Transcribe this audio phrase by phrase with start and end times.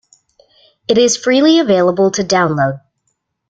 [0.87, 2.81] It is freely available to download.